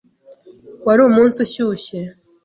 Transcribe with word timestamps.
Wari 0.85 1.01
umunsi 1.09 1.37
ushyushye. 1.45 1.99